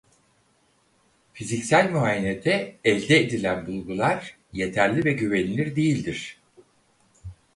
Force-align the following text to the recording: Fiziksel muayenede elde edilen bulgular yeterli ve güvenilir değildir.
Fiziksel 1.33 1.91
muayenede 1.91 2.77
elde 2.83 3.19
edilen 3.19 3.67
bulgular 3.67 4.37
yeterli 4.53 5.05
ve 5.05 5.13
güvenilir 5.13 5.75
değildir. 5.75 6.41